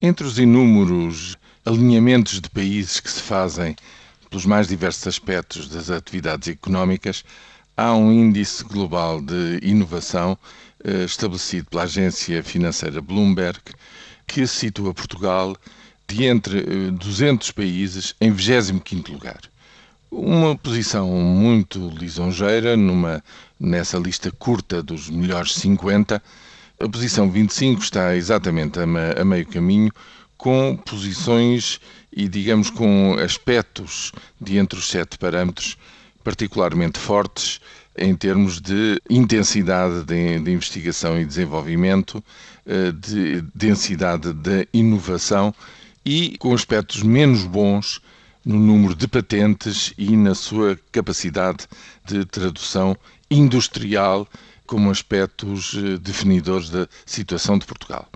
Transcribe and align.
Entre 0.00 0.24
os 0.24 0.38
inúmeros 0.38 1.36
alinhamentos 1.64 2.40
de 2.40 2.48
países 2.48 3.00
que 3.00 3.10
se 3.10 3.20
fazem 3.20 3.74
pelos 4.30 4.46
mais 4.46 4.68
diversos 4.68 5.04
aspectos 5.08 5.68
das 5.68 5.90
atividades 5.90 6.46
económicas, 6.46 7.24
há 7.76 7.92
um 7.96 8.12
índice 8.12 8.62
global 8.62 9.20
de 9.20 9.58
inovação 9.60 10.38
eh, 10.84 11.02
estabelecido 11.02 11.68
pela 11.68 11.82
agência 11.82 12.44
financeira 12.44 13.02
Bloomberg 13.02 13.58
que 14.24 14.46
situa 14.46 14.94
Portugal 14.94 15.56
de 16.06 16.26
entre 16.26 16.92
200 16.92 17.48
eh, 17.48 17.52
países 17.52 18.14
em 18.20 18.32
25º 18.32 19.10
lugar. 19.10 19.40
Uma 20.12 20.54
posição 20.54 21.08
muito 21.10 21.88
lisonjeira 21.88 22.76
numa, 22.76 23.20
nessa 23.58 23.98
lista 23.98 24.30
curta 24.30 24.80
dos 24.80 25.10
melhores 25.10 25.54
50. 25.54 26.22
A 26.80 26.88
posição 26.88 27.28
25 27.28 27.82
está 27.82 28.14
exatamente 28.14 28.78
a, 28.78 29.24
meio 29.24 29.44
caminho, 29.46 29.90
com 30.36 30.76
posições 30.76 31.80
e, 32.12 32.28
digamos, 32.28 32.70
com 32.70 33.16
aspectos 33.18 34.12
de 34.40 34.58
entre 34.58 34.78
os 34.78 34.88
sete 34.88 35.18
parâmetros 35.18 35.76
particularmente 36.22 36.96
fortes 36.96 37.60
em 37.96 38.14
termos 38.14 38.60
de 38.60 39.02
intensidade 39.10 40.04
de, 40.04 40.38
de 40.38 40.52
investigação 40.52 41.20
e 41.20 41.24
desenvolvimento, 41.24 42.22
eh, 42.64 42.92
de 42.92 43.40
densidade 43.52 44.32
da 44.32 44.64
inovação 44.72 45.52
e 46.04 46.36
com 46.38 46.54
aspectos 46.54 47.02
menos 47.02 47.42
bons 47.42 48.00
no 48.44 48.56
número 48.56 48.94
de 48.94 49.08
patentes 49.08 49.92
e 49.98 50.16
na 50.16 50.36
sua 50.36 50.78
capacidade 50.92 51.66
de 52.04 52.24
tradução 52.24 52.96
industrial 53.28 54.28
como 54.68 54.90
aspectos 54.90 55.74
eh, 55.74 55.98
definidores 55.98 56.70
da 56.70 56.86
situação 57.04 57.58
de 57.58 57.66
Portugal. 57.66 58.06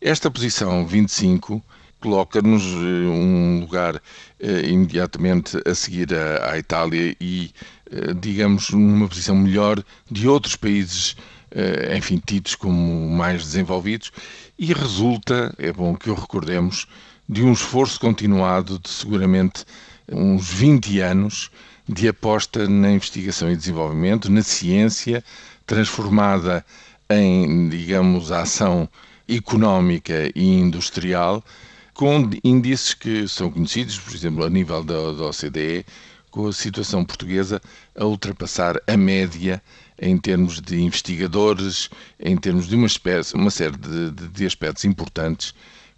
Esta 0.00 0.30
posição 0.30 0.84
25 0.86 1.62
coloca-nos 2.00 2.64
eh, 2.64 3.06
um 3.06 3.60
lugar 3.60 4.02
eh, 4.40 4.68
imediatamente 4.68 5.56
a 5.64 5.74
seguir 5.74 6.08
à, 6.14 6.58
Itália 6.58 7.16
e, 7.20 7.52
eh, 7.90 8.12
digamos, 8.20 8.70
numa 8.70 9.08
posição 9.08 9.36
melhor 9.36 9.82
de 10.10 10.26
outros 10.26 10.56
países, 10.56 11.16
eh, 11.52 11.96
enfim, 11.96 12.20
tidos 12.24 12.56
como 12.56 13.08
mais 13.08 13.44
desenvolvidos, 13.44 14.10
e 14.58 14.72
resulta, 14.72 15.54
é 15.58 15.72
bom 15.72 15.94
que 15.94 16.10
o 16.10 16.14
recordemos, 16.14 16.86
de 17.28 17.42
um 17.42 17.52
esforço 17.52 18.00
continuado 18.00 18.80
de 18.80 18.90
seguramente 18.90 19.64
uns 20.10 20.50
20 20.50 20.98
anos 21.00 21.50
de 21.92 22.08
aposta 22.08 22.68
na 22.68 22.92
investigação 22.92 23.50
e 23.50 23.56
desenvolvimento, 23.56 24.30
na 24.30 24.42
ciência, 24.42 25.24
transformada 25.66 26.64
em, 27.08 27.68
digamos, 27.68 28.30
ação 28.30 28.88
económica 29.28 30.30
e 30.34 30.44
industrial, 30.44 31.44
com 31.92 32.30
índices 32.44 32.94
que 32.94 33.26
são 33.28 33.50
conhecidos, 33.50 33.98
por 33.98 34.14
exemplo, 34.14 34.44
a 34.44 34.50
nível 34.50 34.82
da, 34.84 35.12
da 35.12 35.26
OCDE, 35.26 35.84
com 36.30 36.46
a 36.46 36.52
situação 36.52 37.04
portuguesa 37.04 37.60
a 37.96 38.04
ultrapassar 38.04 38.80
a 38.86 38.96
média 38.96 39.60
em 40.00 40.16
termos 40.16 40.60
de 40.60 40.80
investigadores, 40.80 41.90
em 42.18 42.36
termos 42.36 42.68
de 42.68 42.76
uma, 42.76 42.86
espécie, 42.86 43.34
uma 43.34 43.50
série 43.50 43.76
de, 43.76 44.28
de, 44.28 44.46
aspectos 44.46 44.84
importantes 44.84 45.52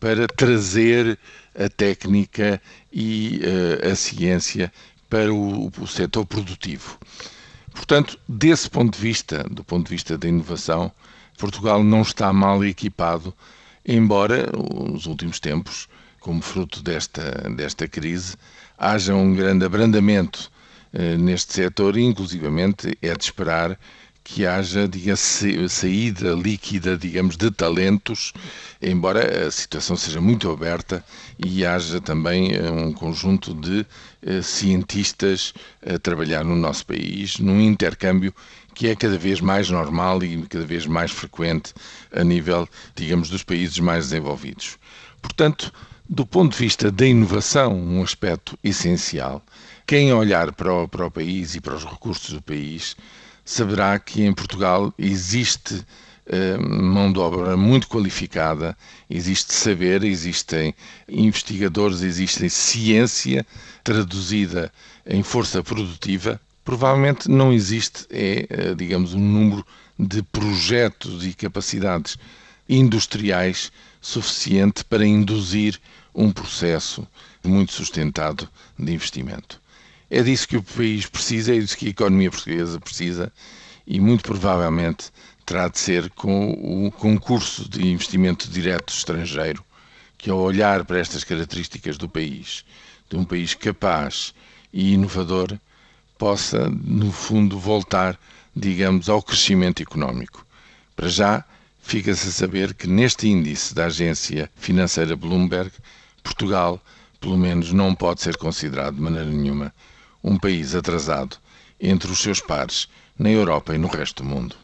para 0.00 0.26
trazer 0.26 1.18
a 1.54 1.68
técnica 1.68 2.60
e 2.92 3.40
uh, 3.44 3.92
a 3.92 3.94
ciência 3.94 4.72
para 5.14 5.32
o, 5.32 5.70
o 5.78 5.86
setor 5.86 6.26
produtivo. 6.26 6.98
Portanto, 7.72 8.18
desse 8.28 8.68
ponto 8.68 8.96
de 8.96 9.00
vista, 9.00 9.44
do 9.48 9.62
ponto 9.62 9.86
de 9.86 9.94
vista 9.94 10.18
da 10.18 10.26
inovação, 10.26 10.90
Portugal 11.38 11.84
não 11.84 12.02
está 12.02 12.32
mal 12.32 12.64
equipado, 12.64 13.32
embora 13.86 14.50
nos 14.90 15.06
últimos 15.06 15.38
tempos, 15.38 15.88
como 16.18 16.42
fruto 16.42 16.82
desta, 16.82 17.48
desta 17.54 17.86
crise, 17.86 18.34
haja 18.76 19.14
um 19.14 19.32
grande 19.36 19.64
abrandamento 19.64 20.50
eh, 20.92 21.16
neste 21.16 21.52
setor 21.52 21.96
e, 21.96 22.02
inclusivamente, 22.02 22.98
é 23.00 23.14
de 23.14 23.22
esperar 23.22 23.78
que 24.24 24.46
haja 24.46 24.88
diga, 24.88 25.14
saída 25.16 26.32
líquida, 26.32 26.96
digamos, 26.96 27.36
de 27.36 27.50
talentos, 27.50 28.32
embora 28.80 29.46
a 29.46 29.50
situação 29.50 29.96
seja 29.96 30.18
muito 30.18 30.50
aberta 30.50 31.04
e 31.38 31.64
haja 31.64 32.00
também 32.00 32.54
eh, 32.54 32.70
um 32.70 32.90
conjunto 32.90 33.54
de 33.54 33.86
uh, 34.26 34.42
cientistas 34.42 35.52
a 35.86 35.98
trabalhar 35.98 36.42
no 36.42 36.56
nosso 36.56 36.86
país, 36.86 37.38
num 37.38 37.60
intercâmbio 37.60 38.34
que 38.74 38.88
é 38.88 38.96
cada 38.96 39.18
vez 39.18 39.40
mais 39.40 39.68
normal 39.68 40.24
e 40.24 40.42
cada 40.46 40.64
vez 40.64 40.86
mais 40.86 41.10
frequente 41.10 41.74
a 42.10 42.24
nível, 42.24 42.66
digamos, 42.96 43.28
dos 43.28 43.44
países 43.44 43.78
mais 43.78 44.08
desenvolvidos. 44.08 44.78
Portanto, 45.20 45.72
do 46.08 46.26
ponto 46.26 46.52
de 46.52 46.58
vista 46.58 46.90
da 46.90 47.06
inovação, 47.06 47.74
um 47.74 48.02
aspecto 48.02 48.58
essencial, 48.64 49.42
quem 49.86 50.12
olhar 50.12 50.52
para 50.52 50.72
o, 50.72 50.88
para 50.88 51.06
o 51.06 51.10
país 51.10 51.54
e 51.54 51.60
para 51.60 51.74
os 51.74 51.84
recursos 51.84 52.30
do 52.30 52.42
país 52.42 52.96
saberá 53.44 53.98
que 53.98 54.22
em 54.22 54.32
Portugal 54.32 54.92
existe 54.98 55.84
eh, 56.26 56.56
mão 56.56 57.12
de 57.12 57.18
obra 57.18 57.56
muito 57.56 57.86
qualificada, 57.88 58.76
existe 59.10 59.52
saber, 59.52 60.02
existem 60.04 60.74
investigadores, 61.08 62.00
existe 62.02 62.48
ciência 62.48 63.46
traduzida 63.82 64.72
em 65.06 65.22
força 65.22 65.62
produtiva. 65.62 66.40
Provavelmente 66.64 67.30
não 67.30 67.52
existe, 67.52 68.06
é, 68.10 68.46
eh, 68.48 68.74
digamos, 68.74 69.12
um 69.12 69.20
número 69.20 69.66
de 69.98 70.22
projetos 70.22 71.26
e 71.26 71.34
capacidades 71.34 72.16
industriais 72.66 73.70
suficiente 74.00 74.84
para 74.84 75.06
induzir 75.06 75.78
um 76.14 76.32
processo 76.32 77.06
muito 77.44 77.72
sustentado 77.72 78.48
de 78.78 78.92
investimento. 78.92 79.60
É 80.10 80.22
disso 80.22 80.46
que 80.46 80.56
o 80.56 80.62
país 80.62 81.06
precisa, 81.06 81.54
é 81.54 81.58
disso 81.58 81.76
que 81.76 81.86
a 81.86 81.90
economia 81.90 82.30
portuguesa 82.30 82.78
precisa 82.78 83.32
e 83.86 84.00
muito 84.00 84.22
provavelmente 84.22 85.10
terá 85.44 85.68
de 85.68 85.78
ser 85.78 86.10
com 86.10 86.86
o 86.86 86.90
concurso 86.92 87.68
de 87.68 87.86
investimento 87.86 88.48
direto 88.48 88.92
estrangeiro, 88.92 89.62
que 90.16 90.30
ao 90.30 90.38
olhar 90.38 90.84
para 90.84 90.98
estas 90.98 91.22
características 91.22 91.98
do 91.98 92.08
país, 92.08 92.64
de 93.10 93.16
um 93.16 93.24
país 93.24 93.54
capaz 93.54 94.34
e 94.72 94.94
inovador, 94.94 95.58
possa, 96.16 96.68
no 96.68 97.12
fundo, 97.12 97.58
voltar, 97.58 98.18
digamos, 98.56 99.08
ao 99.08 99.22
crescimento 99.22 99.82
económico. 99.82 100.46
Para 100.96 101.08
já, 101.08 101.44
fica-se 101.82 102.28
a 102.28 102.32
saber 102.32 102.72
que 102.72 102.86
neste 102.86 103.28
índice 103.28 103.74
da 103.74 103.86
agência 103.86 104.50
financeira 104.56 105.16
Bloomberg, 105.16 105.70
Portugal, 106.22 106.82
pelo 107.24 107.38
menos, 107.38 107.72
não 107.72 107.94
pode 107.94 108.20
ser 108.20 108.36
considerado 108.36 108.96
de 108.96 109.00
maneira 109.00 109.30
nenhuma 109.30 109.72
um 110.22 110.36
país 110.36 110.74
atrasado 110.74 111.38
entre 111.80 112.12
os 112.12 112.18
seus 112.18 112.38
pares 112.38 112.86
na 113.18 113.30
Europa 113.30 113.74
e 113.74 113.78
no 113.78 113.88
resto 113.88 114.22
do 114.22 114.28
mundo. 114.28 114.54